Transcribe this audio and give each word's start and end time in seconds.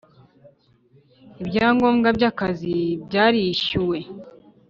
Ibyangombwa 1.41 2.09
by 2.17 2.23
abakozi 2.29 2.73
byarishyuwe 3.05 3.97